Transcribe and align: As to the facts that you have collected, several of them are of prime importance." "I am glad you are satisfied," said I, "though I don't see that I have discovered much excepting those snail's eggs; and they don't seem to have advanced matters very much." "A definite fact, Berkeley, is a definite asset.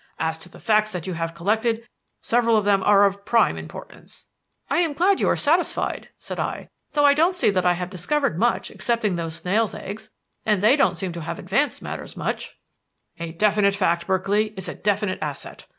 As 0.17 0.39
to 0.39 0.49
the 0.49 0.59
facts 0.59 0.91
that 0.93 1.05
you 1.05 1.13
have 1.13 1.35
collected, 1.35 1.87
several 2.23 2.57
of 2.57 2.65
them 2.65 2.81
are 2.81 3.05
of 3.05 3.23
prime 3.23 3.55
importance." 3.55 4.25
"I 4.67 4.79
am 4.79 4.93
glad 4.93 5.19
you 5.19 5.29
are 5.29 5.35
satisfied," 5.35 6.09
said 6.17 6.39
I, 6.39 6.69
"though 6.93 7.05
I 7.05 7.13
don't 7.13 7.35
see 7.35 7.51
that 7.51 7.67
I 7.67 7.73
have 7.73 7.91
discovered 7.91 8.39
much 8.39 8.71
excepting 8.71 9.15
those 9.15 9.35
snail's 9.35 9.75
eggs; 9.75 10.09
and 10.43 10.63
they 10.63 10.75
don't 10.75 10.97
seem 10.97 11.13
to 11.13 11.21
have 11.21 11.37
advanced 11.37 11.83
matters 11.83 12.13
very 12.13 12.25
much." 12.25 12.57
"A 13.19 13.31
definite 13.33 13.75
fact, 13.75 14.07
Berkeley, 14.07 14.55
is 14.57 14.67
a 14.67 14.73
definite 14.73 15.19
asset. 15.21 15.67